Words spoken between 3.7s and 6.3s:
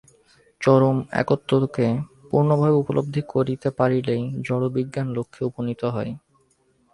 পারিলেই জড়বিজ্ঞান লক্ষ্যে উপনীত হয়।